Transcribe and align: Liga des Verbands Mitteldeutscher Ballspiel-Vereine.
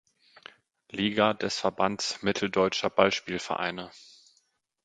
Liga 0.89 1.35
des 1.35 1.59
Verbands 1.59 2.23
Mitteldeutscher 2.23 2.89
Ballspiel-Vereine. 2.89 3.91